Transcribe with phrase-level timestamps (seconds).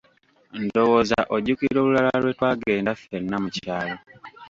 [0.63, 3.95] Ndowooza ojjukira olulala lwe twagenda ffenna mu kyalo.